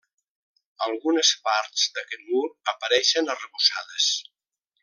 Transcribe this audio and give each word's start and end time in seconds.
Algunes 0.85 1.33
parts 1.49 1.85
d'aquest 1.97 2.25
mur 2.31 2.43
apareixen 2.75 3.33
arrebossades. 3.37 4.13